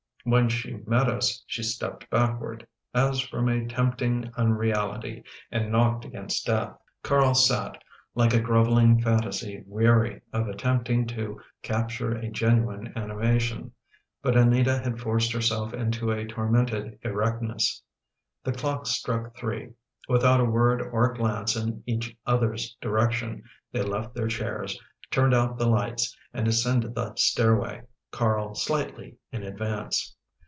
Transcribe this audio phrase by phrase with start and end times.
[0.23, 6.05] When she met us she stepped backward, as from a tempting unre ality, and knocked
[6.05, 7.83] against death." Carl sat,
[8.13, 13.71] like a groveling fantasy weary of attempting to capture a genuine animation,
[14.21, 17.81] but Anita had forced herself into a tormented erectness.
[18.43, 19.71] The clock struck three.
[20.07, 23.41] Without a word or glance in each other's direc tion
[23.71, 24.79] they left their chairs,
[25.09, 27.81] turned out the lights, and ascended the stairway,
[28.13, 30.17] Carl slightly in advance.